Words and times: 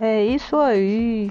É 0.00 0.24
isso 0.24 0.56
aí. 0.56 1.30